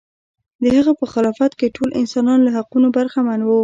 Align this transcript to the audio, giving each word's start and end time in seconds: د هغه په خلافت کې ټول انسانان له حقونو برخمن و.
د 0.61 0.63
هغه 0.75 0.93
په 0.99 1.05
خلافت 1.13 1.51
کې 1.59 1.73
ټول 1.75 1.89
انسانان 2.01 2.39
له 2.43 2.51
حقونو 2.57 2.87
برخمن 2.97 3.39
و. 3.43 3.49